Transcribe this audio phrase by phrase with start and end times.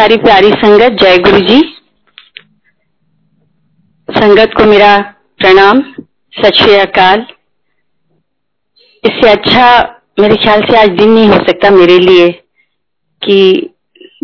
[0.00, 1.76] सारी प्यारी संगत, जय गुरु जी
[4.10, 5.82] संगत को मेरा प्रणाम।
[6.32, 7.26] सत श्री अकाल।
[9.04, 12.28] इससे अच्छा मेरे ख्याल से आज दिन नहीं हो सकता मेरे लिए
[13.24, 13.70] कि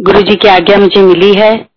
[0.00, 1.68] गुरु जी की आज्ञा मुझे मिली है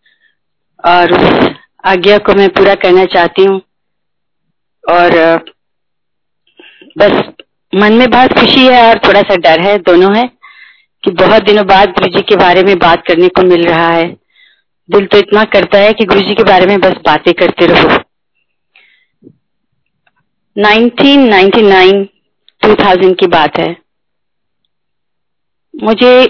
[0.86, 1.50] और उस
[1.86, 3.62] आज्ञा को मैं पूरा करना चाहती हूँ।
[4.90, 5.38] और,
[6.98, 7.24] बस
[7.76, 10.39] मन में बहुत खुशी है और थोड़ा सा डर है, दोनों है।
[11.04, 14.18] कि बहुत दिनों बाद गुरु जी के बारे में बात करने को मिल रहा है।
[14.92, 17.98] दिल तो इतना करता है कि गुरु जी के बारे में बस बातें करते रहो।
[20.58, 22.04] 1999
[22.66, 23.78] 2000 की बात है।
[25.84, 26.26] मुझे,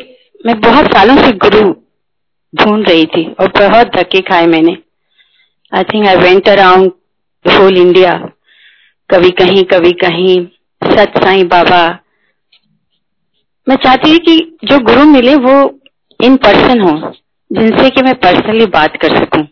[0.45, 1.75] मैं बहुत सालों से गुरु
[2.55, 4.77] ढूंढ रही थी और बहुत धक्के खाए मैंने।
[5.75, 6.91] I think I went around
[7.45, 8.13] whole India
[9.09, 10.47] कभी कहीं कभी कहीं,
[10.83, 11.99] सत साई बाबा
[13.69, 15.55] मैं चाहती हूँ कि जो गुरु मिले वो
[16.19, 16.91] इन पर्सन हो
[17.51, 19.47] जिनसे कि मैं पर्सनली बात कर सकूँ।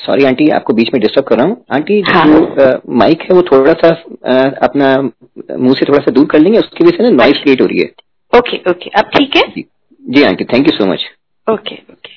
[0.00, 2.24] सॉरी आंटी आपको बीच में डिस्टर्ब कर रहा हूँ। आंटी हाँ.
[2.26, 4.34] जो माइक है वो थोड़ा सा आ,
[4.66, 7.66] अपना मुँह से थोड़ा सा दूर कर लेंगे उसकी वजह से ना नॉइस क्रिएट हो
[7.66, 7.88] रही है।
[8.32, 9.42] ओके ओके अब ठीक है?
[9.48, 9.64] जी,
[10.02, 11.04] जी aunty thank you so much
[11.46, 12.16] okay okay.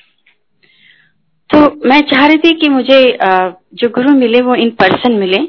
[1.50, 3.02] तो मैं चाह रही थी कि मुझे
[3.76, 5.40] जो गुरु मिले वो इन पर्सन मिले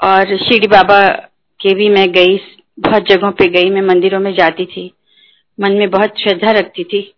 [0.00, 1.06] और शिरडी बाबा
[1.60, 2.36] के भी मैं गई
[2.82, 4.92] बहुत जगहों पे गई, मैं मंदिरों में जाती थी।
[5.60, 7.14] मन में बहुत श्रद्धा रखती थी।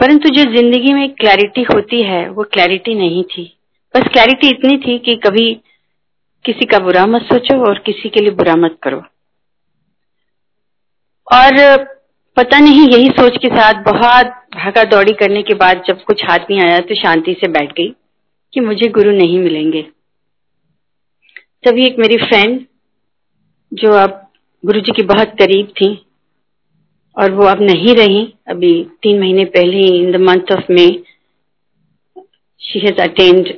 [0.00, 3.44] परंतु जो ज़िंदगी में क्लैरिटी होती है, वो क्लैरिटी नहीं थी।
[3.94, 5.52] बस क्लैरिटी इतनी थी कि कभी
[6.44, 9.02] किसी का बुरा मत सोचो और किसी के लिए बुरा मत करो।
[11.32, 11.84] और
[12.36, 16.50] पता नहीं, यही सोच के साथ बहुत भागा दौड़ी करने के बाद जब कुछ हाथ
[16.50, 17.94] नहीं आया तो शांति से बैठ गई
[18.52, 19.82] कि मुझे गुरु नहीं मिलेंगे।
[21.64, 22.60] तभी एक मेरी फ्रेंड
[23.72, 24.20] जो अब
[24.64, 25.88] गुरु जी की बहुत करीब थी
[27.16, 30.86] और वो अब नहीं रही। अभी तीन महीने पहले ही in the month of May
[32.60, 33.48] she has attend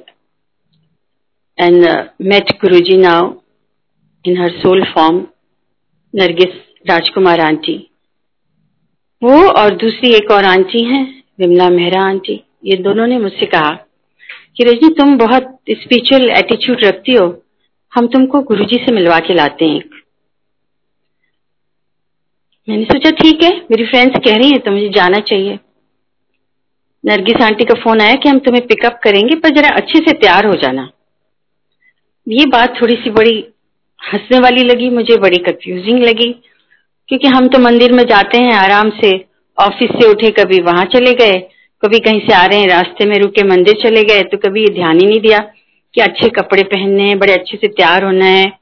[1.58, 1.84] and
[2.22, 3.32] met Guru ji now
[4.24, 5.26] in her soul form
[6.14, 6.56] Nargis
[6.88, 7.76] Rajkumar aunty
[9.22, 11.02] वो और दूसरी एक और आंटी हैं
[11.38, 13.70] विमला मेहरा आंटी ये दोनों ने मुझसे कहा
[14.56, 17.26] कि रजनी तुम बहुत स्पिरिचुअल एटीट्यूड रखती हो।
[17.92, 19.80] हम तुमको गुरुजी से मिलवा के लाते हैं।
[22.68, 25.58] मैंने सोचा, ठीक है, मेरी फ्रेंड्स कह रही हैं तो मुझे जाना चाहिए.
[27.04, 30.46] नरगिस आंटी का फ़ोन आया कि हम तुम्हें पिकअप करेंगे, पर जरा अच्छे से तैयार
[30.46, 30.88] हो जाना।
[32.26, 33.36] ये बात थोड़ी सी बड़ी
[34.00, 36.30] हंसने वाली लगी, मुझे बड़ी कंफ्यूजिंग लगी,
[37.08, 39.12] क्योंकि हम तो मंदिर में जाते हैं, आराम से
[39.58, 41.38] ऑफ़िस से उठे, कभी वहाँ चले गए,
[41.82, 44.74] कभी कहीं से आ रहे हैं, रास्ते में रुके, मंदिर चले गए तो कभी ये
[44.74, 45.38] ध्यान ही नहीं दिया
[45.94, 48.52] कि अच्छे कपड़े पहनने हैं, बड़े अच्छे से तैयार होना है,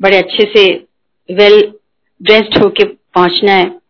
[0.00, 0.66] बड़े अच्छे से
[1.28, 1.60] वेल
[2.20, 2.84] ड्रेस्ड होके
[3.14, 3.80] पहुँचना है।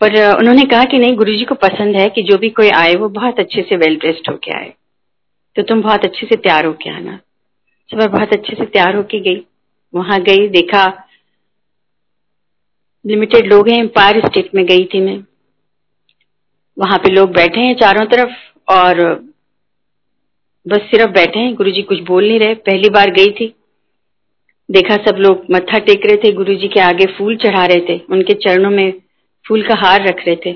[0.00, 3.08] पर उन्होंने कहा कि नहीं, गुरुजी को पसंद है कि जो भी कोई आए, वो
[3.08, 4.72] बहुत अच्छे से वेल ड्रेस्ड होके आए।
[5.56, 7.20] तो तुम बहुत अच्छे से तैयार होके आना।
[7.90, 9.46] तो मैं बहुत अच्छे से तैयार होके गई,
[9.94, 11.08] वहाँ गई, देखा
[13.06, 15.24] लिमिटेड लोग हैं एम्पायर स्टेट में गई थी मैं।
[16.78, 18.30] वहाँ पे लोग बैठे हैं चारों तरफ़
[18.72, 19.14] और
[20.68, 23.54] बस सिर्फ़ बैठे हैं, गुरुजी कुछ बोल नहीं रहे। पहली बार गई थी।
[24.72, 28.00] देखा सब लोग, मत्था टेक रहे थे गुरु जी के आगे फूल चढ़ा रहे थे,
[28.10, 28.92] उनके चरणों में
[29.48, 30.52] फूल का हार रख रहे थे।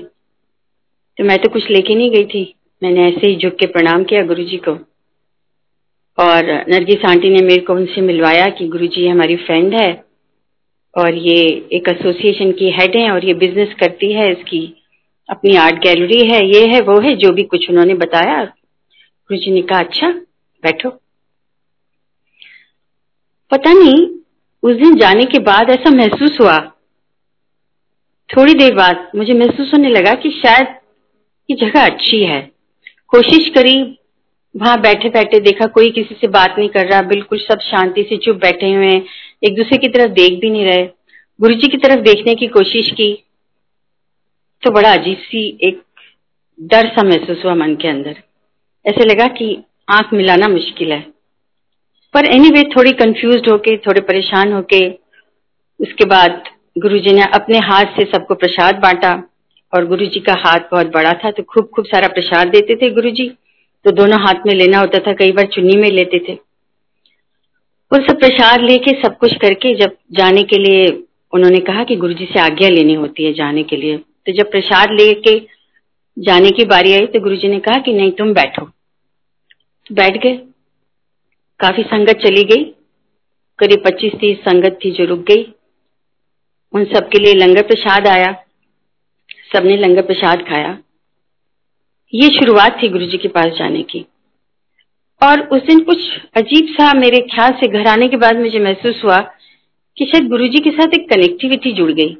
[1.17, 4.23] तो मैं तो कुछ लेके नहीं गई थी। मैंने ऐसे ही झुक के प्रणाम किया
[4.23, 4.71] गुरु जी को।
[6.17, 10.03] और नरगिस आंटी ने मेरे को उनसे मिलवाया कि गुरु जी हमारी फ्रेंड है,
[10.97, 14.83] और ये एक एसोसिएशन की हेड है, और ये बिज़नेस करती है, इसकी
[15.29, 19.51] अपनी आर्ट गैलरी है, ये है, वो है, जो भी कुछ उन्होंने बताया। गुरु जी
[19.51, 20.09] ने कहा अच्छा
[20.63, 20.89] बैठो।
[23.51, 24.07] पता नहीं,
[24.63, 26.57] उस दिन जाने के बाद ऐसा महसूस हुआ।
[28.29, 30.67] थोड़ी देर बाद मुझे महसूस होने लगा कि शायद
[31.49, 32.51] ये जगह अच्छी है।
[33.07, 33.99] कोशिश करी,
[34.55, 38.17] वहाँ बैठे बैठे देखा कोई किसी से बात नहीं कर रहा, बिल्कुल सब शांति से
[38.17, 39.05] चुप बैठे हुए हैं,
[39.43, 40.85] एक दूसरे की तरफ़ देख भी नहीं रहे।
[41.41, 43.23] गुरु जी की तरफ़ देखने की कोशिश की
[44.63, 45.83] तो बड़ा अजीब सी एक
[46.61, 48.15] डर सा महसूस हुआ मन के अंदर।
[48.85, 51.16] ऐसे लगा कि आँख मिलाना मुश्किल है।
[52.13, 54.87] पर एनी anyway, थोड़ी कंफ्यूज होके थोड़े परेशान होके
[55.79, 56.43] उसके बाद
[56.77, 59.11] गुरुजी ने अपने हाथ से सबको प्रसाद बांटा
[59.73, 63.27] और गुरुजी का हाथ बहुत बड़ा था तो खूब खूब सारा प्रसाद देते थे गुरुजी।
[63.85, 66.33] तो दोनों हाथ में लेना होता था कई बार चुन्नी में लेते थे।
[67.91, 70.87] और सब प्रसाद लेके सब कुछ करके जब जाने के लिए
[71.33, 74.91] उन्होंने कहा कि गुरुजी से आज्ञा लेनी होती है जाने के लिए तो जब प्रसाद
[74.91, 75.39] लेके
[76.17, 78.69] जाने की बारी आई तो गुरुजी ने कहा कि नहीं तुम बैठो।
[79.93, 80.39] बैठ गए।
[81.59, 82.63] काफ़ी संगत चली गई।
[83.59, 85.43] करीब पच्चीस तीस संगत थी जो रुक गई।
[86.73, 88.31] उन सबके लिए लंगर प्रसाद आया।
[89.53, 90.77] सबने लंगर प्रसाद खाया।
[92.13, 94.05] ये शुरुआत थी गुरुजी के पास जाने की।
[95.21, 95.99] और उस दिन कुछ
[96.35, 99.19] अजीब सा मेरे ख्याल से घर आने के बाद मुझे महसूस हुआ
[99.97, 102.15] कि शायद गुरु जी के साथ एक कनेक्टिविटी जुड़ गई।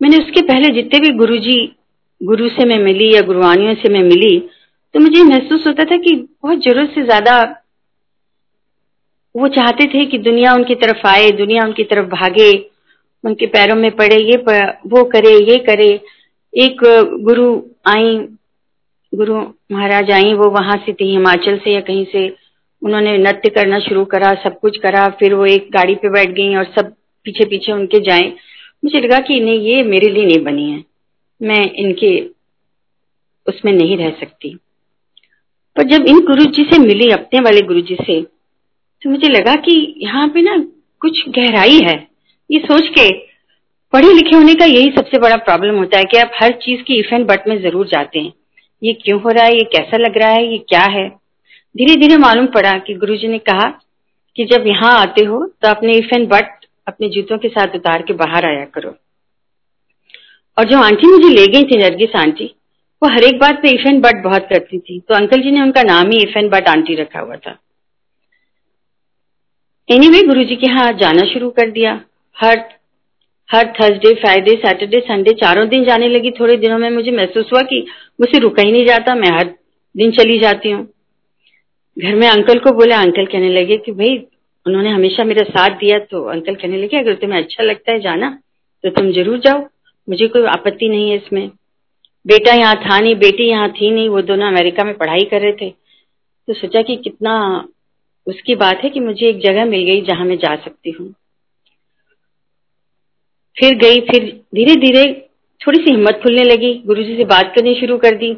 [0.00, 1.58] मैंने उसके पहले जितने भी गुरु जी
[2.20, 4.38] गुरु से मैं मिली या गुरुवानियों से मैं मिली
[4.94, 7.40] तो मुझे महसूस होता था कि बहुत ज़रूरत से ज़्यादा
[9.36, 12.50] वो चाहते थे कि दुनिया उनकी तरफ़ आए दुनिया उनकी तरफ़ भागे
[13.24, 15.88] उनके पैरों में पड़े ये पर, वो करे ये करे।
[16.54, 16.82] एक
[17.22, 18.16] गुरु आई
[19.12, 19.36] गुरु
[19.72, 22.28] महाराज आई वो वहाँ से थी हिमाचल से या कहीं से
[22.82, 26.54] उन्होंने नृत्य करना शुरू करा सब कुछ करा फिर वो एक गाड़ी पे बैठ गई
[26.54, 26.92] और सब
[27.24, 28.32] पीछे पीछे उनके जाए।
[28.84, 30.84] मुझे लगा कि नहीं ये मेरे लिए नहीं बनी है।
[31.40, 32.10] मैं इनके
[33.46, 34.54] उसमें नहीं रह सकती।
[35.76, 38.20] पर जब इन गुरु जी से मिली अपने वाले गुरु जी से
[39.02, 40.56] तो मुझे लगा कि यहाँ पे ना
[41.02, 41.96] कुछ गहराई है।
[42.50, 43.08] ये सोच के
[43.92, 46.98] पढ़े लिखे होने का यही सबसे बड़ा प्रॉब्लम होता है कि आप हर चीज़ की
[47.00, 48.32] इफ़ एंड बट में ज़रूर जाते हैं।
[48.82, 49.54] ये क्यों हो रहा है?
[49.54, 50.46] ये कैसा लग रहा है?
[50.52, 51.08] ये क्या है?
[51.74, 53.68] धीरे धीरे मालूम पड़ा कि गुरुजी ने कहा
[54.38, 58.02] कि जब यहाँ आते हो तो अपने इफ़ एंड बट अपने जूतों के साथ उतार
[58.02, 58.94] के बाहर आया करो।
[60.56, 62.44] और जो आंटी मुझे ले गई थी, नरगिस आंटी,
[63.02, 65.62] वो हर एक बात पे इफ़ एंड बट बहुत करती थी। तो अंकल जी ने
[65.62, 67.58] उनका नाम ही इफ़ एंड बट आंटी रखा हुआ था।
[69.88, 71.90] एनी वे गुरु जी के यहाँ जाना शुरू कर दिया।
[72.36, 72.58] हर
[73.50, 77.60] हर थर्सडे फ्राइडे सैटरडे संडे चारों दिन जाने लगी। थोड़े दिनों में मुझे महसूस हुआ
[77.62, 77.78] कि
[78.20, 79.54] मुझसे रुका ही नहीं जाता। मैं हर
[79.94, 80.82] दिन चली जाती हूँ।
[81.96, 84.16] घर में अंकल को बोला, अंकल कहने लगे कि भाई,
[84.66, 88.30] उन्होंने हमेशा मेरा साथ दिया। तो अंकल कहने लगे, अगर तुम्हें अच्छा लगता है जाना
[88.84, 89.64] तो तुम ज़रूर जाओ।
[90.08, 91.48] मुझे कोई आपत्ति नहीं है इसमें।
[92.26, 95.52] बेटा यहाँ था नहीं, बेटी यहाँ थी नहीं। वो दोनों अमेरिका में पढ़ाई कर रहे
[95.52, 97.38] थे। तो सोचा कि कितना
[98.26, 101.12] उसकी बात है कि मुझे एक जगह मिल गई जहाँ मैं जा सकती हूँ।
[103.56, 104.24] फिर गई, फिर
[104.54, 105.04] धीरे धीरे
[105.60, 108.32] थोड़ी सी हिम्मत खुलने लगी। गुरुजी से बात करनी शुरू कर दी।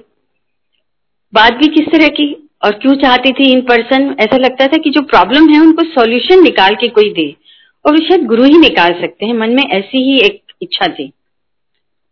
[1.32, 2.26] बात भी किस तरह की
[2.64, 6.43] और क्यों चाहती थी इन पर्सन ऐसा लगता था कि जो प्रॉब्लम है उनको सॉल्यूशन
[6.43, 7.26] निकाल के कोई दे
[7.85, 11.11] और वो शायद गुरु ही निकाल सकते हैं। मन में ऐसी ही एक इच्छा थी।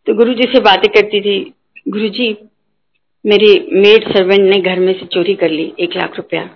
[0.07, 1.39] तो गुरु जी से बातें करती थी
[1.89, 2.37] गुरु जी
[3.25, 6.49] मेरी मेड सर्वेंट ने घर में से चोरी कर ली, एक लाख रुपया।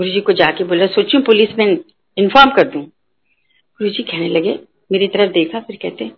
[0.00, 1.78] गुरु जी को जाके बोला, सोचू पुलिस में
[2.16, 2.82] इन्फॉर्म कर दूँ?
[3.80, 4.58] गुरु जी कहने लगे,
[4.92, 6.10] मेरी तरफ़ देखा, फिर कहते,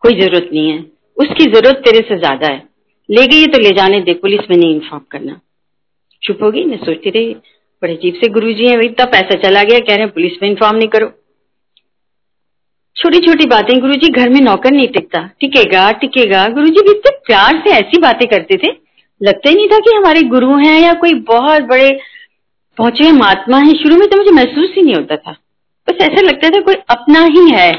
[0.00, 0.78] कोई ज़रूरत नहीं है।
[1.16, 2.68] उसकी ज़रूरत तेरे से ज़्यादा है।
[3.10, 5.40] ले गई तो ले जाने दे, पुलिस में नहीं इन्फॉर्म करना।
[6.22, 7.34] चुप होगी मैं सोचती रही,
[7.82, 10.76] बड़े अजीब से गुरु जी है इतना पैसा चला गया, कह रहे पुलिस में इन्फॉर्म
[10.76, 11.10] नहीं करो।
[12.96, 16.90] छोटी छोटी बातें गुरु जी घर में नौकर नहीं टिकता। टिकेगा टिकेगा। गुरु जी भी
[16.90, 18.72] इतने प्यार से ऐसी बातें करते थे।
[19.20, 22.00] लगता ही नहीं था कि हमारे गुरु हैं या कोई बहुत बड़े
[22.78, 25.32] पहुँचे महात्मा है, शुरू में तो मुझे महसूस ही नहीं होता था।
[25.88, 27.72] बस ऐसा लगता था कोई अपना ही है,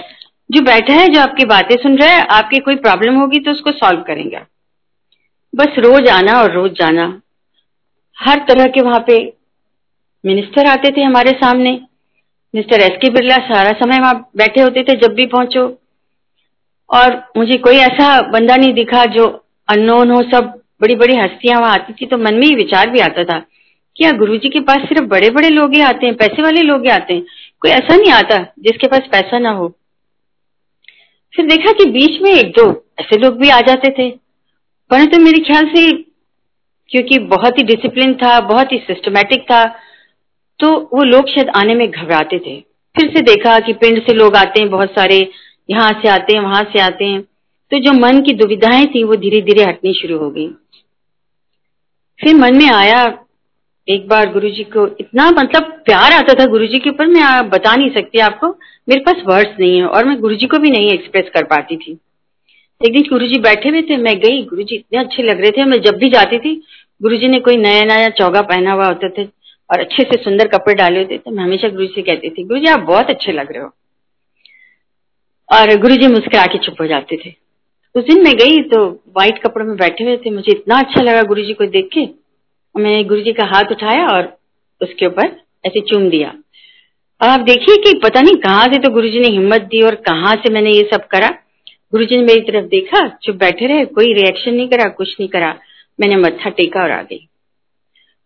[0.49, 3.71] जो बैठा है, जो आपकी बातें सुन रहा है, आपकी कोई प्रॉब्लम होगी तो उसको
[3.71, 4.39] सॉल्व करेंगे।
[5.53, 7.05] बस रोज आना और रोज जाना।
[8.17, 9.17] हर तरह के वहाँ पे
[10.23, 11.71] मिनिस्टर आते थे हमारे सामने।
[12.53, 15.65] मिस्टर एस के बिरला सारा समय वहाँ बैठे होते थे जब भी पहुंचो।
[16.89, 19.25] और मुझे कोई ऐसा बंदा नहीं दिखा जो
[19.67, 22.99] अननोन हो, सब बड़ी बड़ी हस्तियाँ वहाँ आती थी तो मन में ही विचार भी
[22.99, 23.37] आता था।
[23.95, 26.83] क्या गुरु जी के पास सिर्फ़ बड़े बड़े लोग ही आते हैं, पैसे वाले लोग
[26.83, 27.25] ही आते हैं?
[27.59, 29.67] कोई ऐसा नहीं आता जिसके पास पैसा ना हो।
[31.33, 32.65] फिर देखा कि बीच में एक दो
[32.99, 34.09] ऐसे लोग भी आ जाते थे।
[34.89, 35.91] परंतु तो मेरे ख्याल से,
[36.89, 39.63] क्योंकि बहुत ही डिसिप्लिन था, बहुत ही सिस्टमेटिक था
[40.59, 42.59] तो वो लोग शायद आने में घबराते थे।
[42.95, 45.29] फिर से देखा कि पिंड से लोग आते हैं, बहुत सारे
[45.69, 47.21] यहाँ से आते हैं, वहाँ से आते हैं।
[47.71, 50.47] तो जो मन की दुविधाएँ थी, वो धीरे धीरे हटनी शुरू हो गई।
[52.19, 53.05] फिर मन में आया
[53.87, 57.89] एक बार गुरुजी को इतना मतलब प्यार आता था गुरुजी के ऊपर, मैं बता नहीं
[57.89, 58.47] सकती आपको,
[58.89, 61.97] मेरे पास वर्ड्स नहीं है और मैं गुरुजी को भी नहीं एक्सप्रेस कर पाती थी।
[62.81, 65.81] एक दिन गुरु बैठे हुए थे, मैं गई गुरु इतने अच्छे लग रहे थे, मैं
[65.81, 66.55] जब भी जाती थी
[67.01, 69.25] गुरु ने कोई नया नया चौगा पहना हुआ होते थे
[69.69, 72.43] और अच्छे से सुंदर कपड़े डाले होते थे, मैं हमेशा गुरु जी से कहती थी
[72.43, 73.69] गुरु जी आप बहुत अच्छे लग रहे हो।
[75.49, 77.33] और गुरु जी मुस्कुरा के चुप हो जाते थे।
[77.95, 81.23] उस दिन मैं गई तो व्हाइट कपड़ों में बैठे हुए थे, मुझे इतना अच्छा लगा
[81.23, 82.22] गुरु जी को देख के।
[82.75, 84.37] मैंने गुरु जी का हाथ उठाया और
[84.81, 86.33] उसके ऊपर ऐसे चूम दिया।
[87.21, 90.35] आप देखिए कि पता नहीं कहाँ से तो गुरु जी ने हिम्मत दी और कहाँ
[90.35, 91.29] से मैंने ये सब करा।
[91.91, 95.29] गुरु जी ने मेरी तरफ़ देखा, चुप बैठे रहे, कोई रिएक्शन नहीं करा, कुछ नहीं
[95.29, 95.59] करा।
[95.99, 97.27] मैंने मत्था टेका और आ गई।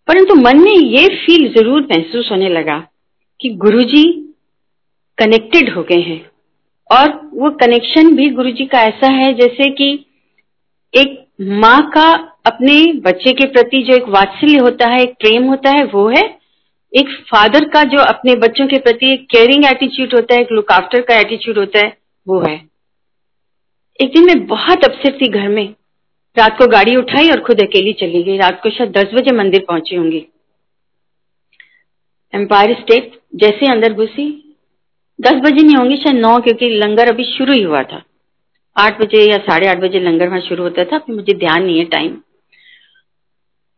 [0.08, 2.88] परंतु मन में ये फील ज़रूर महसूस होने लगा
[3.42, 4.34] कि गुरु जी
[5.18, 6.32] कनेक्टेड हो गए हैं।
[6.92, 10.06] और वो कनेक्शन भी गुरु जी का ऐसा है जैसे कि
[10.94, 15.70] एक माँ का अपने बच्चे के प्रति जो एक वात्सल्य होता है, एक प्रेम होता
[15.70, 16.38] है, वो है
[16.94, 20.72] एक फादर का जो अपने बच्चों के प्रति एक केयरिंग एटीट्यूड होता है, एक लुक
[20.72, 22.56] आफ्टर का एटीट्यूड होता है, वो है।
[24.02, 25.76] एक दिन मैं बहुत अपसेट थी घर में।
[26.38, 29.66] रात को गाड़ी उठाई और खुद अकेली चली गई। रात को शायद दस बजे मंदिर
[29.68, 30.26] पहुँची होंगी।
[32.34, 34.56] एम्पायर स्टेट जैसे अंदर घुसी।
[35.22, 38.04] दस बजे नहीं होंगी, शायद नौ, क्योंकि लंगर अभी शुरू ही हुआ था।
[38.78, 41.80] आठ बजे या साढ़े आठ बजे लंगर वहाँ शुरू होता था, फिर मुझे ध्यान नहीं
[41.80, 42.18] है टाइम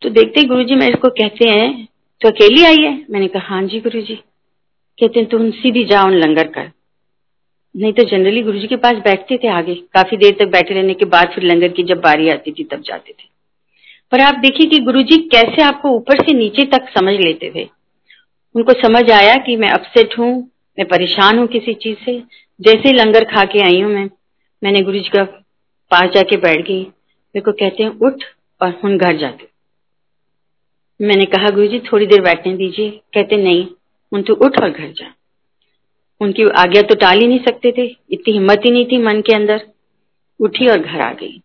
[0.02, 1.88] तो देखते गुरु जी मेरे को कहते हैं
[2.22, 3.06] तो अकेली आई है?
[3.10, 4.16] मैंने कहा हाँ जी गुरु जी
[5.00, 6.72] कहते हैं, तुम सीधी जाओ लंगर कर।
[7.76, 10.94] नहीं तो जनरली गुरु जी के पास बैठते थे आगे। काफ़ी देर तक बैठे रहने
[10.94, 13.28] के बाद फिर लंगर की जब बारी आती थी, तब जाते थे।
[14.12, 17.70] पर आप देखिए कि गुरु जी कैसे आपको ऊपर से नीचे तक समझ लेते थे।
[18.56, 22.20] उनको समझ आया कि मैं अपसेट हूँ, मैं परेशान हूँ किसी चीज़ से।
[22.62, 24.10] जैसे लंगर खा के आई हूँ मैं,
[24.64, 25.24] मैंने गुरु जी का
[25.92, 28.24] पास जाके बैठ गई। मेरे को कहते हैं, उठ
[28.62, 29.50] और हम घर जाते
[31.00, 33.68] मैंने कहा गुरु जी थोड़ी देर बैठने दीजिए। कहते, नहीं,
[34.12, 35.14] उन तू उठ और घर जा।
[36.22, 39.36] उनकी आज्ञा तो टाल ही नहीं सकते थे। इतनी हिम्मत ही नहीं थी मन के
[39.36, 39.62] अंदर।
[40.40, 41.42] उठी और घर आ गई।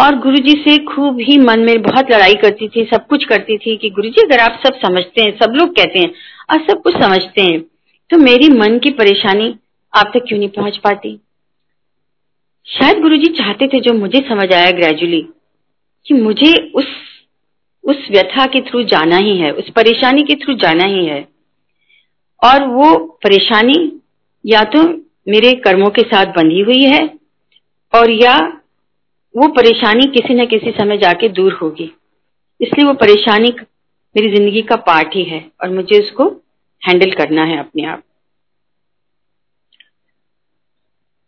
[0.00, 3.56] और गुरु जी से खूब ही मन में बहुत लड़ाई करती थी, सब कुछ करती
[3.58, 6.12] थी कि गुरु जी अगर आप सब समझते हैं, सब लोग कहते हैं
[6.50, 7.60] और सब कुछ समझते हैं
[8.10, 9.54] तो मेरी मन की परेशानी
[9.94, 11.18] आप तक क्यों नहीं पहुँच पाती?
[12.66, 15.20] शायद गुरुजी चाहते थे, जो मुझे समझ आया ग्रेजुअली
[16.06, 16.86] कि मुझे उस
[17.84, 21.20] उस व्यथा के थ्रू जाना ही है, उस परेशानी के थ्रू जाना ही है।
[22.42, 23.76] और वो परेशानी
[24.44, 24.82] या तो
[25.28, 27.00] मेरे कर्मों के साथ बंधी हुई है,
[27.92, 28.36] और या
[29.34, 31.90] वो परेशानी किसी न किसी समय जाके दूर होगी।
[32.60, 33.54] इसलिए वो परेशानी
[34.16, 36.24] मेरी ज़िंदगी का पार्ट ही है, और मुझे उसको
[36.82, 38.02] हैंडल करना है अपने आप।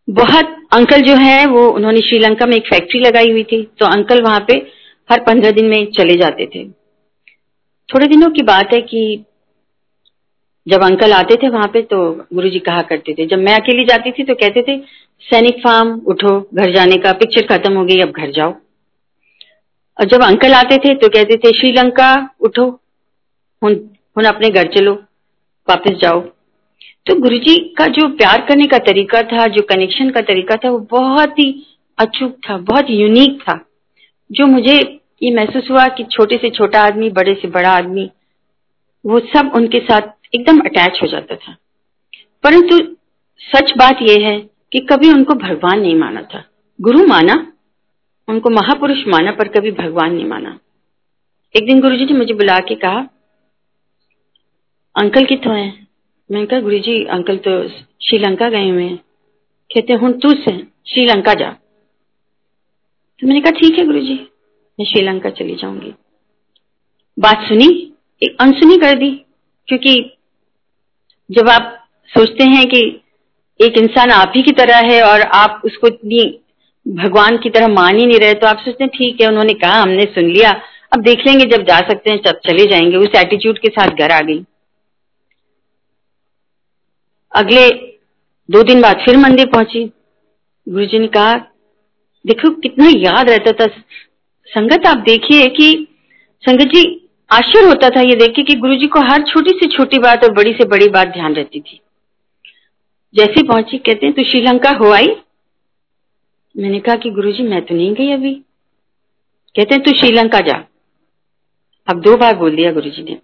[0.09, 4.23] बहुत अंकल जो है, वो, उन्होंने श्रीलंका में एक फैक्ट्री लगाई हुई थी तो अंकल
[4.23, 4.59] वहाँ पे
[5.13, 6.69] हर पंद्रह दिन में चले जाते थे।
[7.89, 9.25] थोड़े दिनों की बात है कि
[10.67, 11.99] जब अंकल आते थे वहाँ पे तो
[12.35, 14.79] गुरुजी कहा करते थे, जब मैं अकेली जाती थी तो कहते थे,
[15.25, 18.53] सैनिक फार्म, उठो, घर जाने का पिक्चर खत्म हो गई, अब घर जाओ।
[19.97, 22.65] और जब अंकल आते थे तो कहते थे, श्रीलंका, उठो,
[23.63, 23.75] हुन
[24.17, 24.93] हुन अपने घर चलो,
[25.69, 26.21] वापस जाओ।
[27.07, 30.79] तो गुरुजी का जो प्यार करने का तरीका था, जो कनेक्शन का तरीका था, वो
[30.91, 31.53] बहुत ही
[31.99, 33.59] अचूक था, बहुत यूनिक था,
[34.31, 34.81] जो मुझे
[35.23, 38.11] ये महसूस हुआ कि छोटे से छोटा आदमी, बड़े से बड़ा आदमी,
[39.07, 41.57] वो सब उनके साथ एकदम अटैच हो जाता था।
[42.43, 42.97] परंतु
[43.41, 44.41] सच बात यह है
[44.73, 46.45] कि कभी उनको भगवान नहीं माना था।
[46.81, 47.53] गुरु माना,
[48.29, 50.59] उनको महापुरुष माना, पर कभी भगवान नहीं माना।
[51.57, 53.09] एक दिन गुरुजी ने मुझे बुला के कहा,
[54.97, 55.87] अंकल कितों है?
[56.31, 57.69] मैंने कहा गुरु जी अंकल तो
[58.03, 58.97] श्रीलंका गए हुए हैं।
[59.75, 61.51] कहते हूँ तू से श्रीलंका जा।
[63.21, 64.29] तो मैंने कहा, ठीक है गुरु जी
[64.79, 65.93] मैं श्रीलंका चली जाऊँगी।
[67.19, 67.67] बात सुनी,
[68.23, 69.11] एक अनसुनी कर दी,
[69.69, 69.95] क्योंकि
[71.31, 71.79] जब आप
[72.11, 72.81] सोचते हैं कि
[73.61, 76.25] एक इंसान आप ही की तरह है और आप उसको इतनी
[76.87, 79.81] भगवान की तरह मान ही नहीं रहे तो आप सोचते हैं, ठीक है, उन्होंने कहा,
[79.83, 80.51] हमने सुन लिया।
[80.93, 84.11] अब देख लेंगे जब जा सकते हैं तब चले जाएँगे। उस एटीट्यूड के साथ घर
[84.11, 84.45] आ गई।
[87.33, 87.69] अगले
[88.49, 89.85] दो दिन बाद फिर मंदिर पहुँची।
[90.67, 91.35] गुरु जी ने कहा,
[92.25, 93.67] देखो, कितना याद रहता था
[94.53, 95.67] संगत, आप देखिए कि
[96.45, 96.81] संगत जी,
[97.31, 100.33] आश्चर्य होता था ये देखिए कि गुरु जी को हर छोटी से छोटी बात और
[100.33, 101.81] बड़ी से बड़ी बात ध्यान रहती थी।
[103.15, 105.07] जैसे पहुँची, कहते हैं तो श्रीलंका हो आई?
[106.55, 108.33] मैंने कहा कि गुरु जी मैं तो नहीं गई अभी।
[109.55, 110.57] कहते हैं, तू श्रीलंका जा।
[111.89, 113.17] अब दो बार बोल दिया गुरु जी ने।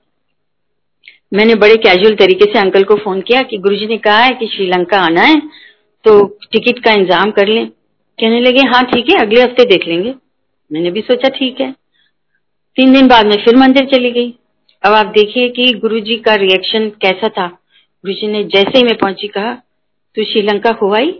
[1.32, 4.46] मैंने बड़े कैजुअल तरीके से अंकल को फ़ोन किया कि गुरुजी ने कहा है कि
[4.46, 5.40] श्रीलंका आना है
[6.04, 10.14] तो टिकट का इंतज़ाम कर लें। कहने लगे हाँ ठीक है, अगले हफ़्ते देख लेंगे।
[10.70, 11.70] मैंने भी सोचा ठीक है।
[12.76, 14.34] तीन दिन बाद में फिर मंदिर चली गई।
[14.82, 19.28] अब आप देखिए कि गुरुजी का रिएक्शन कैसा था। गुरुजी ने जैसे ही मैं पहुँची
[19.28, 19.54] कहा,
[20.16, 21.12] तू श्रीलंका हो आई?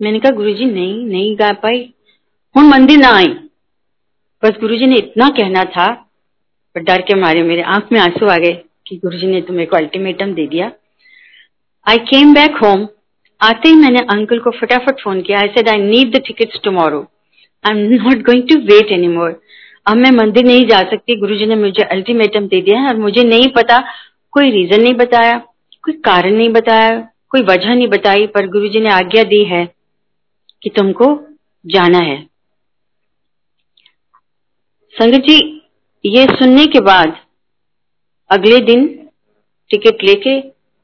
[0.00, 1.94] मैंने कहा, गुरुजी, नहीं नहीं गा पाई।
[2.54, 3.26] हूँ मंदिर ना आई
[4.42, 5.92] बस गुरुजी ने इतना कहना था,
[6.74, 8.52] पर डर के मारे मेरे आँख में आँसू आ गए
[8.86, 10.70] कि गुरुजी ने तुम्हें को अल्टीमेटम दे दिया।
[11.86, 12.86] आई केम बैक होम
[13.40, 17.06] आते ही मैंने अंकल को फटाफट फ़ोन किया। I said I need the tickets tomorrow
[17.64, 19.40] I am not going to wait any more
[19.86, 23.22] अब मैं मंदिर नहीं जा सकती। गुरुजी ने मुझे अल्टीमेटम दे दिया है और मुझे
[23.24, 23.78] नहीं पता,
[24.32, 25.38] कोई रीजन नहीं बताया,
[25.84, 26.98] कोई कारण नहीं बताया,
[27.30, 29.64] कोई वजह नहीं बताई, पर गुरुजी ने आज्ञा दी है
[30.62, 31.06] कि तुमको
[31.64, 32.18] जाना है।
[34.94, 35.38] संगत जी,
[36.04, 37.16] ये सुनने के बाद
[38.30, 38.86] अगले दिन
[39.70, 40.38] टिकट लेके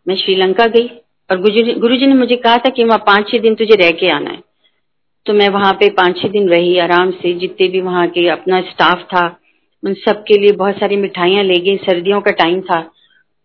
[0.06, 0.86] मैं श्रीलंका गई
[1.30, 4.10] और गुरु जी ने मुझे कहा था कि वहाँ पाँच छह दिन तुझे रह के
[4.10, 4.42] आना है।
[5.26, 8.60] तो मैं वहाँ पे पाँच छह दिन रही आराम से, जितने भी वहाँ के अपना
[8.60, 9.26] स्टाफ था,
[9.82, 12.80] उन सबके लिए बहुत सारी मिठाइयाँ ले गई, सर्दियों का टाइम था।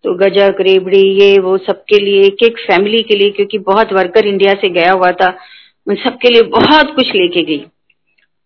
[0.06, 4.28] तो गजक रेबड़ी ये, वो सबके लिए एक एक फैमिली के लिए, क्योंकि बहुत वर्कर
[4.28, 5.38] इंडिया से गया हुआ था,
[5.88, 7.64] उन सबके लिए बहुत कुछ लेके गई।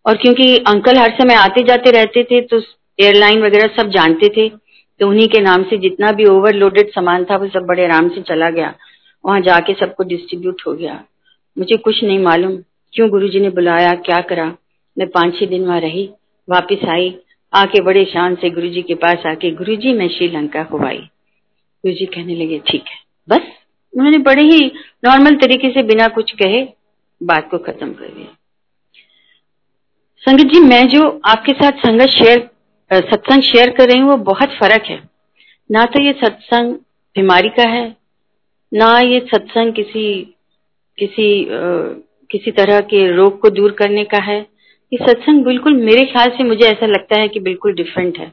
[0.06, 2.62] और क्योंकि अंकल हर समय आते जाते रहते थे तो
[3.00, 4.48] एयरलाइन वगैरह सब जानते थे
[5.00, 8.22] तो उन्हीं के नाम से जितना भी ओवरलोडेड सामान था, वो सब बड़े आराम से
[8.22, 8.74] चला गया।
[9.26, 11.00] वहाँ जाके सबको डिस्ट्रीब्यूट हो गया।
[11.58, 12.58] मुझे कुछ नहीं मालूम।
[12.94, 14.46] क्यों गुरुजी ने बुलाया क्या करा?
[14.98, 16.10] मैं पाँच छह दिन वहाँ रही
[16.48, 17.16] वापिस आई
[17.54, 22.36] आके बड़े शान से गुरुजी के पास आके गुरुजी मैं श्रीलंका हो आई। गुरुजी कहने
[22.36, 22.98] लगे ठीक है
[23.28, 23.48] बस।
[23.94, 24.66] उन्होंने बड़े ही
[25.06, 26.64] नॉर्मल तरीके से बिना कुछ कहे
[27.22, 28.36] बात को खत्म कर दिया।
[30.24, 32.50] संगत जी मैं जो आपके साथ संगत शेयर
[32.92, 35.02] सत्संग शेयर कर रही हूँ वो बहुत फ़र्क है।
[35.70, 36.74] ना तो ये सत्संग
[37.16, 37.86] बीमारी का है
[38.72, 40.06] ना ये सत्संग किसी
[40.98, 41.60] किसी आ,
[42.34, 44.40] किसी तरह के रोग को दूर करने का है।
[44.92, 48.32] ये सत्संग बिल्कुल मेरे ख्याल से मुझे ऐसा लगता है कि बिल्कुल डिफरेंट है।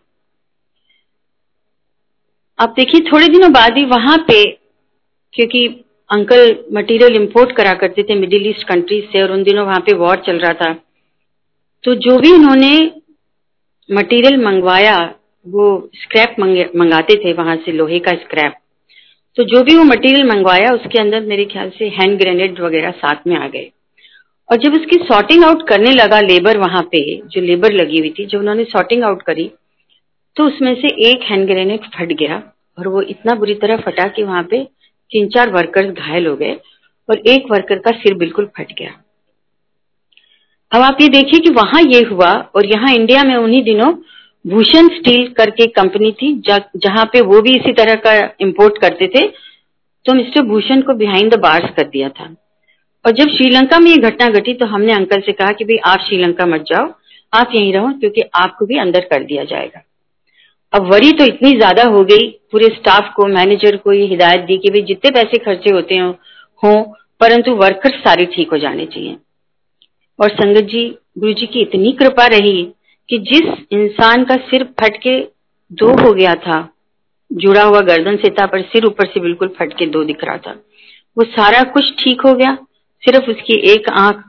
[2.59, 4.45] आप देखिए, थोड़े दिनों बाद ही वहाँ पे,
[5.35, 5.67] क्योंकि
[6.11, 9.95] अंकल मटेरियल इंपोर्ट करा करते थे मिडिल ईस्ट कंट्रीज़ से, और उन दिनों वहाँ पे
[9.95, 10.73] वॉर चल रहा था।
[11.85, 12.73] तो जो भी उन्होंने
[13.89, 14.99] मटेरियल मंगवाया,
[15.47, 16.37] वो स्क्रैप
[16.77, 18.55] मंगाते थे वहाँ से, लोहे का स्क्रैप
[19.37, 23.27] तो जो भी वो मटेरियल मंगवाया, उसके अंदर मेरे ख्याल से हैंड ग्रेनेड वगैरह साथ
[23.27, 23.71] में आ गए।
[24.51, 28.27] और जब उसकी सॉर्टिंग आउट करने लगा लेबर वहाँ पे, जो लेबर लगी हुई थी,
[28.27, 29.51] जब उन्होंने सॉर्टिंग आउट करी
[30.37, 32.43] तो उसमें से एक हैंड ग्रेनेड फट गया
[32.79, 34.63] और वो इतना बुरी तरह फटा कि वहाँ पे
[35.13, 36.53] तीन चार वर्कर्स घायल हो गए
[37.09, 38.91] और एक वर्कर का सिर बिल्कुल फट गया।
[40.73, 43.93] अब आप ये देखिए कि वहाँ ये हुआ और यहाँ इंडिया में उन्हीं दिनों
[44.45, 49.27] भूषण स्टील करके कंपनी थी जहाँ पे वो भी इसी तरह का इंपोर्ट करते थे
[50.07, 52.35] तो मिस्टर भूषण को बिहाइंड द बार्स कर दिया था।
[53.05, 56.01] और जब श्रीलंका में ये घटना घटी तो हमने अंकल से कहा कि भाई आप
[56.01, 56.89] श्रीलंका मत जाओ,
[57.33, 59.83] आप यहीं रहो क्योंकि आपको भी अंदर कर दिया जाएगा।
[60.73, 64.57] अब वरी तो इतनी ज़्यादा हो गई, पूरे स्टाफ को मैनेजर को ये हिदायत दी
[64.59, 66.11] कि भाई जितने पैसे खर्चे होते हो,
[66.63, 66.83] हों,
[67.21, 69.17] परंतु वर्कर्स सारे ठीक हो जाने चाहिए।
[70.19, 70.87] और संगत जी,
[71.19, 72.63] गुरु जी की इतनी कृपा रही
[73.09, 75.19] कि जिस इंसान का सिर फट के
[75.71, 76.69] दो हो गया था,
[77.31, 80.37] जुड़ा हुआ गर्दन से था, पर सिर ऊपर से बिल्कुल फट के दो दिख रहा
[80.39, 80.53] था,
[81.17, 82.57] वो सारा कुछ ठीक हो गया।
[83.03, 84.25] सिर्फ़ उसकी एक आँख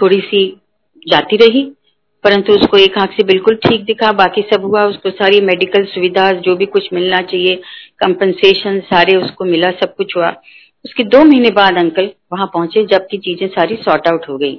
[0.00, 0.60] थोड़ी सी
[1.08, 1.72] जाती रही,
[2.24, 6.32] परंतु उसको एक आँख से बिल्कुल ठीक दिखा, बाकी सब हुआ, उसको सारी मेडिकल सुविधा
[6.32, 7.56] जो भी कुछ मिलना चाहिए
[7.98, 10.34] कंपनसेशन सारे उसको मिला, सब कुछ हुआ।
[10.84, 14.58] उसके दो महीने बाद अंकल वहाँ पहुँचे, जबकि चीज़ें सारी सॉर्ट आउट हो गई,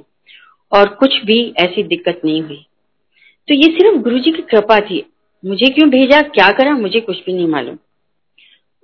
[0.72, 2.64] और कुछ भी ऐसी दिक्कत नहीं हुई।
[3.48, 5.04] तो ये सिर्फ़ गुरु की कृपा थी।
[5.44, 7.76] मुझे क्यों भेजा, क्या करा, मुझे कुछ भी नहीं मालूम।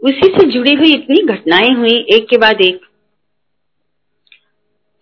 [0.02, 2.80] उसी से जुड़ी हुई इतनी घटनाएँ हुई, एक के बाद एक।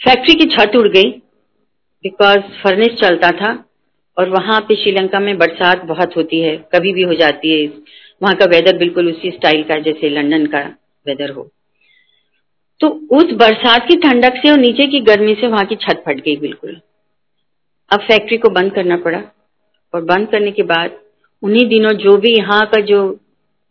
[0.03, 1.11] फैक्ट्री की छत उड़ गई
[2.05, 3.53] बिकॉज़ फर्नेस चलता था,
[4.17, 7.67] और वहाँ पे श्रीलंका में बरसात बहुत होती है, कभी भी हो जाती है।
[8.21, 10.61] वहाँ का वेदर बिल्कुल उसी स्टाइल का, जैसे लंदन का
[11.07, 11.49] वेदर हो।
[12.81, 16.21] तो उस बरसात की ठंडक से और नीचे की गर्मी से वहाँ की छत फट
[16.21, 16.81] गई बिल्कुल।
[17.91, 19.23] अब फैक्ट्री को बंद करना पड़ा,
[19.95, 20.99] और बंद करने के बाद
[21.43, 23.05] उन्हीं दिनों जो भी यहाँ का जो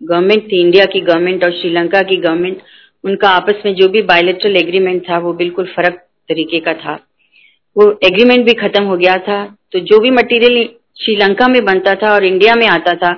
[0.01, 2.61] गवर्नमेंट थी इंडिया की गवर्नमेंट और श्रीलंका की गवर्नमेंट
[3.03, 6.99] उनका आपस में जो भी बायोलेट्रल एग्रीमेंट था, वो बिल्कुल फ़र्क तरीके का था।
[7.75, 12.13] वो एग्रीमेंट भी खत्म हो गया था। तो जो भी मटेरियल श्रीलंका में बनता था
[12.13, 13.11] और इंडिया में आता था,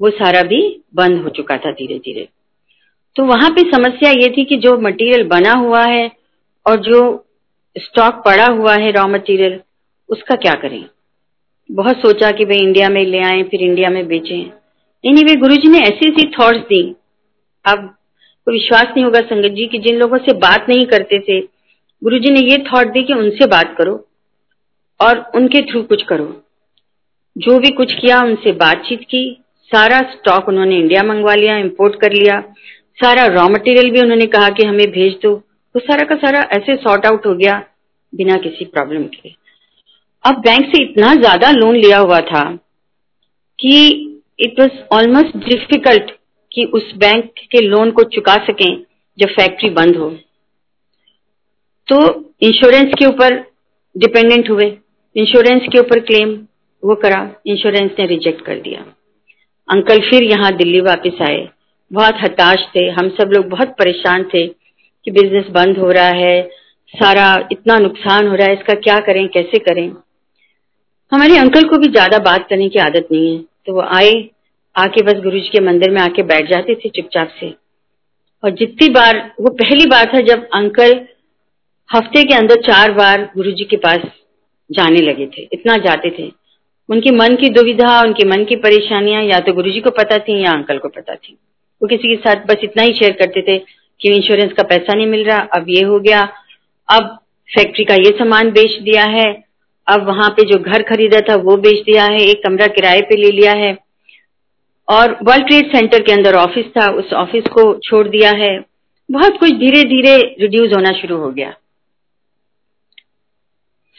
[0.00, 0.60] वो सारा भी
[0.94, 2.28] बंद हो चुका था धीरे धीरे
[3.16, 6.10] तो वहाँ पे समस्या ये थी कि जो मटेरियल बना हुआ है
[6.66, 7.00] और जो
[7.76, 9.58] स्टॉक पड़ा हुआ है रॉ मटेरियल
[10.08, 10.84] उसका क्या करें?
[11.70, 14.38] बहुत सोचा कि भाई इंडिया में ले आए, फिर इंडिया में बेचें।
[15.04, 16.82] एनी वे गुरु जी ने ऐसी ऐसी थॉट्स दी।
[17.64, 17.94] अब
[18.46, 21.40] विश्वास नहीं होगा संगत जी कि जिन लोगों से बात नहीं करते थे
[22.02, 23.94] गुरु जी ने ये थॉट दी कि उनसे बात करो
[25.00, 26.26] और उनके थ्रू कुछ करो।
[27.36, 29.22] जो भी कुछ किया, उनसे बातचीत की।
[29.72, 32.40] सारा स्टॉक उन्होंने इंडिया मंगवा लिया इम्पोर्ट कर लिया।
[32.98, 35.34] सारा रॉ मटेरियल भी उन्होंने कहा कि हमें भेज दो।
[35.74, 37.58] तो सारा का सारा ऐसे सॉर्ट आउट हो गया
[38.12, 39.34] बिना किसी प्रॉब्लम के।
[40.24, 42.44] अब बैंक से इतना ज़्यादा लोन लिया हुआ था
[43.58, 43.74] कि
[44.40, 46.10] इट वॉज़ ऑलमोस्ट डिफ़िकल्ट
[46.52, 48.70] कि उस बैंक के लोन को चुका सकें
[49.18, 50.10] जब फैक्ट्री बंद हो।
[51.88, 51.98] तो
[52.42, 53.34] इंश्योरेंस के ऊपर
[53.96, 54.76] डिपेंडेंट हुए।
[55.16, 56.38] इंश्योरेंस के ऊपर क्लेम
[56.82, 58.84] वो करा। इंश्योरेंस ने रिजेक्ट कर दिया।
[59.68, 61.48] अंकल फिर यहाँ दिल्ली वापस आए।
[61.90, 66.42] बहुत हताश थे। हम सब लोग बहुत परेशान थे कि बिज़नेस बंद हो रहा है।
[66.94, 69.28] सारा इतना नुकसान हो रहा है। इसका क्या करें?
[69.28, 69.92] कैसे करें?
[71.12, 74.28] हमारे अंकल को भी ज़्यादा बात करने की आदत नहीं है। तो वो आए,
[74.76, 77.54] आके बस गुरु के मंदिर में आके बैठ जाते थे चुपचाप से।
[78.44, 80.94] और जितनी बार, वो पहली बार था जब अंकल
[81.94, 84.00] हफ़्ते के अंदर चार बार गुरु जी के पास
[84.70, 86.32] जाने लगे थे, इतना जाते थे।
[86.88, 90.44] उनके मन की दुविधा, उनके मन की परेशानियाँ, या तो गुरु जी को पता थी,
[90.44, 91.38] या अंकल को पता थी।
[91.82, 93.58] वो किसी के साथ बस इतना ही शेयर करते थे
[94.00, 96.28] कि इंश्योरेंस का पैसा नहीं मिल रहा, अब ये हो गया।
[96.88, 97.18] अब
[97.54, 99.44] फैक्ट्री का ये सामान बेच दिया है,
[99.86, 103.16] अब वहाँ पे जो घर खरीदा था, वो बेच दिया है, एक कमरा किराए पे
[103.16, 103.78] ले लिया है।
[104.88, 108.64] और वर्ल्ड ट्रेड सेंटर के अंदर ऑफ़िस था, उस ऑफ़िस को छोड़ दिया है।
[109.10, 111.54] बहुत कुछ धीरे धीरे रिड्यूस होना शुरू हो गया।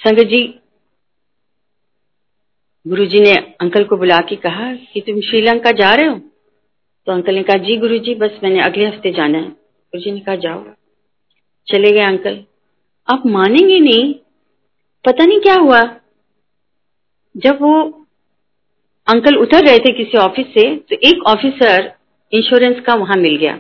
[0.08, 0.60] संगत जी,
[2.88, 6.20] गुरुजी ने अंकल को बुला के कहा कि तुम श्रीलंका जा रहे हो?
[7.06, 10.36] तो अंकल ने कहा, जी गुरुजी, बस मैंने अगले हफ़्ते जाना है। गुरुजी ने कहा,
[10.36, 10.66] जाओ।
[11.68, 12.44] चले गए अंकल।
[13.12, 14.14] आप मानेंगे नहीं?
[15.06, 15.82] पता नहीं क्या हुआ?
[17.38, 18.06] जब वो
[19.08, 21.94] अंकल उतर रहे थे किसी ऑफ़िस से तो एक ऑफिसर
[22.34, 23.58] इंश्योरेंस का वहाँ मिल गया।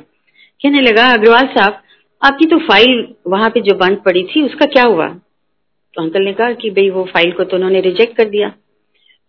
[0.62, 1.82] कहने लगा, अग्रवाल साहब,
[2.25, 5.19] आपकी तो फ़ाइल वहाँ पे जो बंद पड़ी थी, उसका क्या हुआ?
[5.95, 8.54] तो अंकल ने कहा कि भाई वो फ़ाइल को तो उन्होंने रिजेक्ट कर दिया।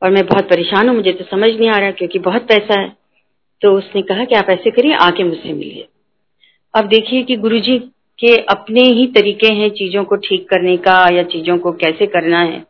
[0.02, 2.96] और मैं बहुत परेशान हूँ, मुझे तो समझ नहीं आ रहा क्योंकि बहुत पैसा है।
[3.62, 5.86] तो उसने कहा कि आप ऐसे करिए, आके मुझसे मिलिए।
[6.74, 7.78] अब देखिए कि गुरुजी
[8.18, 12.40] के अपने ही तरीके हैं चीज़ों को ठीक करने का या चीज़ों को कैसे करना
[12.40, 12.64] है।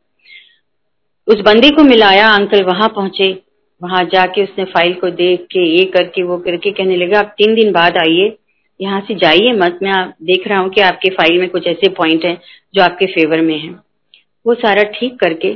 [1.27, 3.43] उस बंदे को मिलाया, अंकल वहाँ पहुँचे।
[3.83, 7.55] वहाँ जाके उसने फ़ाइल को देख के, ये करके, वो करके कहने लगा, आप तीन
[7.55, 8.37] दिन बाद आइए
[8.81, 11.89] यहाँ से जाइए मत, मैं आप देख रहा हूँ कि आपके फ़ाइल में कुछ ऐसे
[11.89, 12.41] पॉइंट हैं
[12.75, 13.73] जो आपके फेवर में हैं।
[14.47, 15.55] वो सारा ठीक करके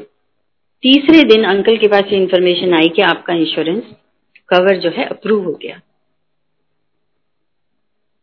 [0.83, 3.83] तीसरे दिन अंकल के पास ये इन्फॉर्मेशन आई कि आपका इंश्योरेंस
[4.49, 5.81] कवर जो है अप्रूव हो गया।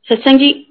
[0.08, 0.68] सत्संग जी,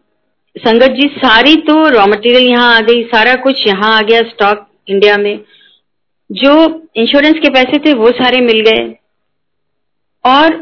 [0.57, 4.67] संगत जी, सारी तो रॉ मटेरियल यहाँ आ गई, सारा कुछ यहाँ आ गया स्टॉक
[4.89, 5.45] इंडिया में।
[6.31, 6.53] जो
[6.97, 8.89] इंश्योरेंस के पैसे थे वो सारे मिल गए।
[10.25, 10.55] और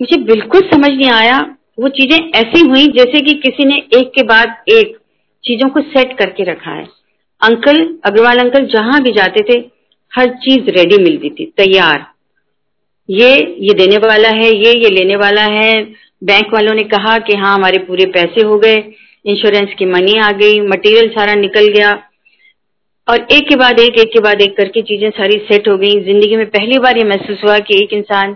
[0.00, 1.38] मुझे बिल्कुल समझ नहीं आया
[1.78, 4.96] वो चीज़ें ऐसी हुई जैसे कि किसी ने एक के बाद एक
[5.44, 6.86] चीज़ों को सेट करके रखा है।
[7.42, 9.58] अंकल, अग्रवाल अंकल जहाँ भी जाते थे,
[10.12, 12.06] हर चीज़ रेडी मिलती थी, तैयार।
[13.08, 15.82] ये ये देने वाला है, ये ये लेने वाला है।
[16.24, 18.76] बैंक वालों ने कहा कि हाँ हमारे पूरे पैसे हो गए
[19.24, 21.92] इंश्योरेंस की मनी आ गई मटेरियल सारा निकल गया।
[23.08, 26.00] और एक के बाद एक एक के बाद एक करके चीज़ें सारी सेट हो गई।
[26.04, 28.34] ज़िंदगी में पहली बार ये महसूस हुआ कि एक इंसान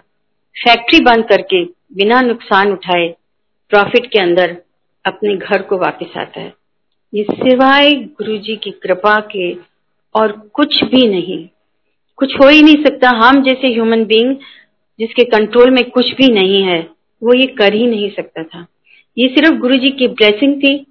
[0.56, 3.14] फैक्ट्री बंद करके बिना नुकसान उठाए
[3.72, 4.62] प्रॉफिट के अंदर
[5.04, 6.54] अपने घर को वापस आता है।
[7.14, 9.56] ये सिवाय गुरु जी की कृपा के
[10.14, 11.48] और कुछ भी नहीं।
[12.16, 14.36] कुछ हो ही नहीं सकता। हम जैसे ह्यूमन बींग
[14.98, 16.80] जिसके कंट्रोल में कुछ भी नहीं है,
[17.22, 18.66] वो ये कर ही नहीं सकता था।
[19.18, 20.86] ये सिर्फ़ गुरु जी की ब्लेसिंग थी।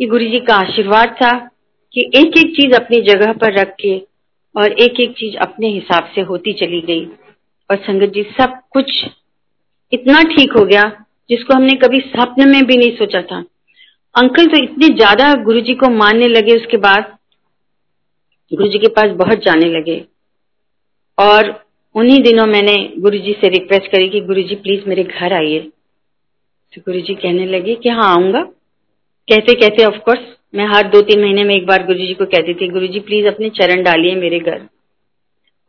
[0.00, 1.50] ये गुरु जी का आशीर्वाद था
[1.92, 4.02] कि एक एक चीज़ अपनी जगह पर रख के
[4.56, 7.06] और एक एक चीज़ अपने हिसाब से होती चली गई।
[7.70, 9.04] और संगत जी, सब कुछ
[9.92, 13.44] इतना ठीक हो गया जिसको हमने कभी स्वप्न में भी नहीं सोचा था।
[14.14, 17.16] अंकल तो इतने ज़्यादा गुरु जी को मानने लगे उसके बाद।
[18.52, 20.04] गुरु जी के पास बहुत जाने लगे।
[21.18, 25.32] और उन्हीं दिनों मैंने गुरु जी से रिक्वेस्ट करी कि गुरु जी प्लीज़ मेरे घर
[25.32, 25.60] आइए।
[26.72, 28.42] तो गुरु जी कहने लगे कि हाँ आऊँगा।
[29.28, 30.20] कहते कहते ऑफकोर्स
[30.54, 33.00] मैं हर दो तीन महीने में एक बार गुरु जी को कहती थी गुरु जी
[33.00, 34.66] प्लीज़ अपने चरण डालिए मेरे घर।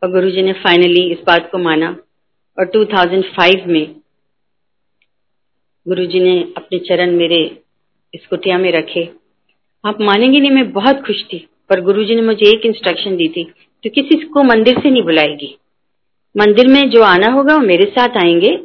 [0.02, 1.96] और गुरु जी ने फाइनली इस बात को माना।
[2.58, 3.94] और 2005 में
[5.86, 7.58] गुरु जी ने अपने चरण मेरे
[8.14, 9.08] इस कुटिया में रखे।
[9.84, 11.38] आप मानेंगे नहीं, मैं बहुत खुश थी,
[11.70, 13.44] पर गुरु जी ने मुझे एक इंस्ट्रक्शन दी थी
[13.84, 15.56] तो किसी को मंदिर से नहीं बुलाएगी।
[16.36, 18.56] मंदिर में जो आना होगा, वो मेरे साथ आएँगे।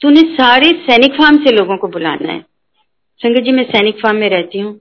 [0.00, 2.40] तो उन्हें सारे सैनिक फार्म से लोगों को बुलाना है।
[3.20, 4.80] संगत जी, मैं सैनिक फार्म में रहती हूँ।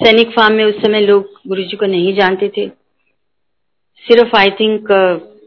[0.00, 2.68] सैनिक फार्म में उस समय लोग गुरु जी को नहीं जानते थे।
[4.04, 4.88] सिर्फ़ आई थिंक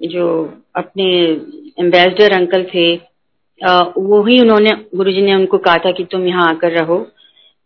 [0.04, 0.28] जो
[0.76, 1.06] अपने
[1.80, 2.96] एम्बेसडर अंकल थे
[3.62, 7.00] वो ही उन्होंने गुरु जी ने उनको कहा था कि तुम यहाँ आकर रहो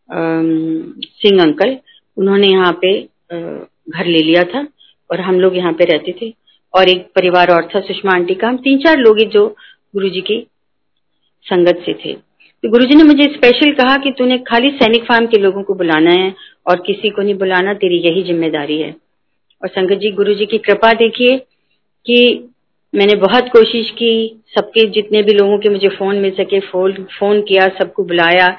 [0.10, 1.78] सिंह अंकल।
[2.18, 3.00] उन्होंने यहाँ पे
[3.32, 4.66] घर ले लिया था
[5.10, 6.34] और हम लोग यहाँ पे रहते थे।
[6.74, 9.48] और एक परिवार और था, सुषमा आंटी का। हम तीन चार लोग ही जो
[9.96, 10.40] गुरु जी की
[11.46, 15.26] संगत से थे। तो गुरु जी ने मुझे स्पेशल कहा कि तूने खाली सैनिक फार्म
[15.28, 16.34] के लोगों को बुलाना है
[16.66, 18.96] और किसी को नहीं बुलाना, तेरी यही ज़िम्मेदारी है।
[19.62, 21.38] और संगत जी गुरु जी की कृपा देखिए
[22.06, 22.50] कि
[22.96, 27.42] मैंने बहुत कोशिश की, सबके जितने भी लोगों के मुझे फ़ोन मिल सके, फ़ोन फ़ोन
[27.42, 28.58] किया, सबको बुलाया।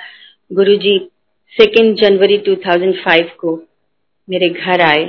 [0.52, 1.08] गुरु जी
[1.50, 3.62] सेकेंड जनवरी 2005 को
[4.30, 5.04] मेरे घर आए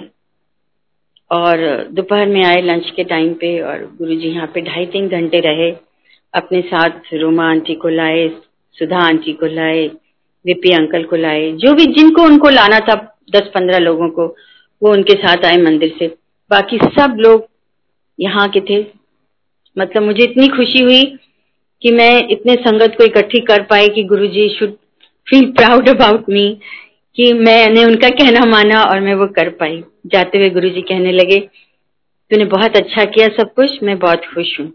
[1.31, 5.07] और दोपहर में आए लंच के टाइम पे और गुरु जी यहाँ पे ढाई तीन
[5.09, 5.71] घंटे रहे।
[6.33, 8.29] अपने साथ रोमा आंटी को लाए,
[8.73, 9.87] सुधा आंटी को लाए
[10.45, 12.95] विपी अंकल को लाए। जो भी जिनको उनको लाना था
[13.35, 14.27] दस पंद्रह लोगों को,
[14.83, 16.07] वो उनके साथ आए मंदिर से।
[16.49, 17.47] बाकी सब लोग
[18.19, 19.02] यहाँ के थे।
[19.77, 21.03] मतलब मुझे इतनी खुशी हुई
[21.81, 24.73] कि मैं इतने संगत को इकट्ठी कर पाई कि Guru ji should
[25.27, 26.59] feel proud about me
[27.17, 31.11] कि मैंने उनका कहना माना और मैं वो कर पाई। जाते हुए गुरु जी कहने
[31.11, 31.39] लगे,
[32.31, 34.73] तूने बहुत अच्छा किया सब कुछ, मैं बहुत खुश हूँ।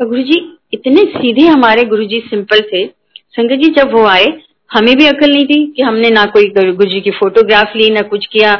[0.00, 2.86] और गुरुजी, इतने सीधे हमारे गुरु जी सिंपल थे।
[3.34, 4.26] संगत जी, जब वो आए,
[4.70, 8.02] हमें भी अकल नहीं थी कि हमने ना कोई गुरु जी की फोटोग्राफ ली, ना
[8.02, 8.54] कुछ किया।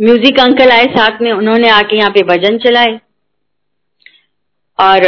[0.00, 3.00] म्यूज़िक अंकल आए साथ में, उन्होंने आके यहाँ पे भजन चलाए।
[4.82, 5.00] और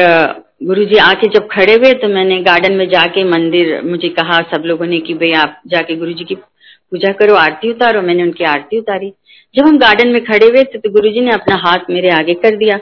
[0.62, 4.86] गुरुजी आके जब खड़े हुए तो मैंने गार्डन में जाके मंदिर, मुझे कहा सब लोगों
[4.86, 9.12] ने कि भाई आप जाके गुरुजी की पूजा करो, आरती उतारो। मैंने उनकी आरती उतारी।
[9.54, 12.34] जब हम गार्डन में खड़े हुए थे तो गुरु जी ने अपना हाथ मेरे आगे
[12.34, 12.78] कर दिया।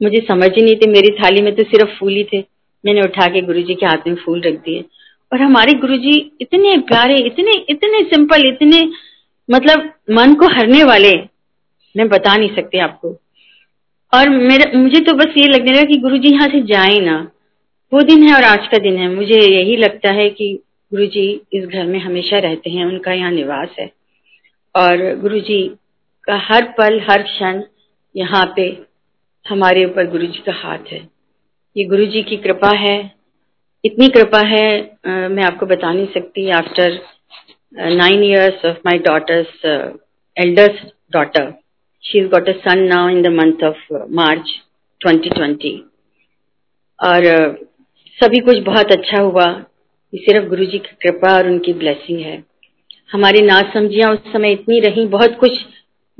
[0.00, 2.44] मुझे समझ ही नहीं थी, मेरी थाली में तो सिर्फ़ फूल ही थे।
[2.84, 4.84] मैंने उठा के गुरुजी के हाथ में फूल रख दिए।
[5.32, 8.82] और हमारे गुरुजी इतने प्यारे, इतने इतने सिंपल, इतने
[9.48, 11.12] मतलब मन को हरने वाले,
[11.94, 13.18] मैं बता नहीं सकती आपको।
[14.12, 17.16] और मेरा मुझे तो बस ये लगने लगा कि गुरु जी यहाँ से जाए ना।
[17.92, 20.52] वो दिन है और आज का दिन है। मुझे यही लगता है कि
[20.92, 23.90] गुरु जी इस घर में हमेशा रहते हैं उनका यहाँ निवास है।
[24.74, 25.62] और गुरु जी
[26.24, 27.62] का हर पल हर क्षण
[28.14, 28.66] यहाँ पे
[29.46, 31.00] हमारे ऊपर गुरु जी का हाथ है।
[31.76, 32.96] ये गुरु जी की कृपा है।
[33.84, 34.68] इतनी कृपा है
[35.06, 37.00] आ, मैं आपको बता नहीं सकती। After
[37.72, 39.64] nine years of my daughters
[40.36, 41.52] elders daughter
[42.16, 44.50] is got a son now in the month of March
[45.00, 45.78] 2020
[47.04, 47.66] और uh,
[48.22, 49.64] सभी कुछ बहुत अच्छा हुआ।
[50.14, 52.44] ये सिर्फ़ गुरु जी की कृपा और उनकी ब्लेसिंग है।
[53.12, 55.58] हमारी नाच समझियाँ उस समय इतनी रही बहुत कुछ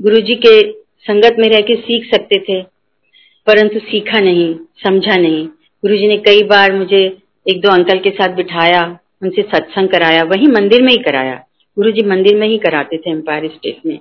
[0.01, 2.63] गुरु जी के संगत में रह के सीख सकते थे
[3.47, 5.47] परंतु सीखा नहीं समझा नहीं।
[5.83, 7.17] गुरु जी ने कई बार मुझे
[7.49, 11.43] एक दो अंकल के साथ बिठाया उनसे सत्संग कराया वही मंदिर में ही कराया।
[11.79, 13.99] गुरु जी मंदिर में ही कराते थे एम्पायर स्टेट में।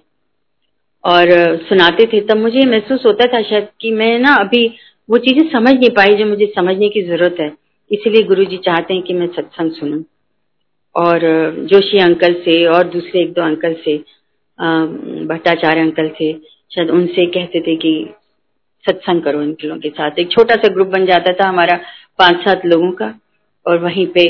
[1.04, 1.30] और
[1.68, 4.66] सुनाते थे, तब मुझे महसूस होता था शायद कि मैं ना अभी
[5.08, 7.50] वो चीज़ें समझ नहीं पाई जो मुझे समझने की ज़रूरत है।
[7.90, 10.02] इसलिए गुरु जी चाहते हैं कि मैं सत्संग सुनूं।
[10.94, 11.20] और
[11.70, 13.96] जोशी अंकल से और दूसरे एक दो अंकल से
[15.28, 16.32] भट्टाचार्य अंकल थे
[16.70, 17.92] शायद उनसे कहते थे कि
[18.84, 21.76] सत्संग करो इन लोगों के साथ। एक छोटा सा ग्रुप बन जाता था हमारा
[22.18, 23.14] पाँच सात लोगों का
[23.66, 24.28] और वहीं पे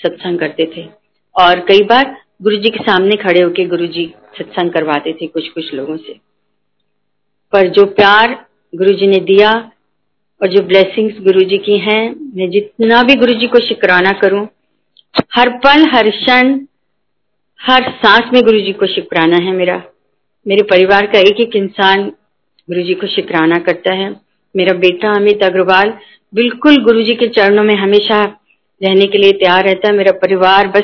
[0.00, 0.86] सत्संग करते थे।
[1.36, 5.48] और कई बार गुरु जी के सामने खड़े होके गुरु जी सत्संग करवाते थे कुछ
[5.48, 6.12] कुछ लोगों से।
[7.52, 9.50] पर जो प्यार गुरु जी ने दिया
[10.42, 14.48] और जो ब्लेसिंग्स गुरु जी की हैं, मैं जितना भी गुरु जी को शुक्राना करूँ,
[15.34, 16.60] हर पल, हर क्षण,
[17.60, 19.82] हर सांस में गुरु जी को शुक्राना है मेरा।
[20.46, 22.04] मेरे परिवार का एक एक इंसान
[22.68, 24.20] गुरु जी को शुक्राना करता है।
[24.56, 25.98] मेरा बेटा अमित अग्रवाल
[26.34, 28.24] बिल्कुल गुरु जी के चरणों में हमेशा
[28.84, 30.82] रहने के लिए तैयार रहता है, मेरा परिवार, बस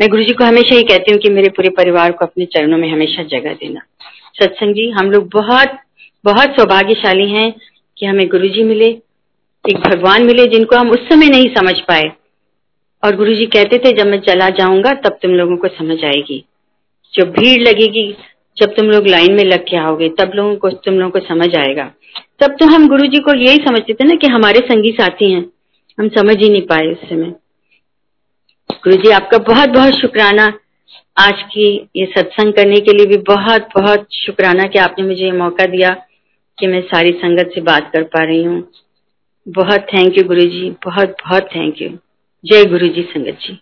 [0.00, 2.78] मैं गुरु जी को हमेशा ही कहती हूँ कि मेरे पूरे परिवार को अपने चरणों
[2.78, 3.80] में हमेशा जगह देना।
[4.42, 5.78] सत्संग जी, हम लोग बहुत
[6.24, 7.54] बहुत सौभाग्यशाली हैं
[7.98, 8.86] कि हमें गुरु जी मिले,
[9.68, 12.12] एक भगवान मिले जिनको हम उस समय नहीं समझ पाए।
[13.04, 16.44] और गुरु जी कहते थे, जब मैं चला जाऊँगा, तब तुम लोगों को समझ आएगी।
[17.14, 18.16] जो भीड़ लगेगी,
[18.58, 21.56] जब तुम लोग लाइन में लग के आओगे, तब लोगों को, तुम लोगों को समझ
[21.56, 21.92] आएगा।
[22.40, 25.46] तब तो हम गुरु जी को यही समझते थे ना कि हमारे संगी साथी हैं।
[25.98, 27.34] हम समझ ही नहीं पाए उस समय।
[28.84, 30.46] गुरु जी आपका बहुत बहुत शुक्राना।
[31.16, 35.32] आज की ये सत्संग करने के लिए भी बहुत बहुत शुक्राना कि आपने मुझे ये
[35.32, 35.90] मौका दिया
[36.58, 38.62] कि मैं सारी संगत से बात कर पा रही हूँ।
[39.46, 41.88] बहुत थैंक यू गुरु जी बहुत बहुत थैंक यू
[42.44, 43.58] जय गुरु जी संगत जी।